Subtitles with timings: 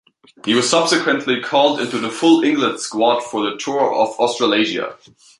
[0.45, 4.95] He was subsequently called into the full England squad for the tour of Australasia.